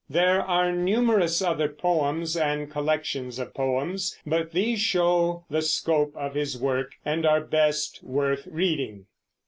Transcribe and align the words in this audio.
There 0.09 0.41
are 0.41 0.71
numerous 0.71 1.43
other 1.43 1.69
poems 1.69 2.35
and 2.35 2.71
collections 2.71 3.37
of 3.37 3.53
poems, 3.53 4.17
but 4.25 4.51
these 4.51 4.79
show 4.81 5.45
the 5.47 5.61
scope 5.61 6.15
of 6.17 6.33
his 6.33 6.57
work 6.59 6.93
and 7.05 7.23
are 7.23 7.41
best 7.41 8.01
worth 8.03 8.47
reading. 8.49 9.05